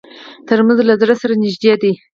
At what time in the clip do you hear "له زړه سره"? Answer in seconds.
0.89-1.33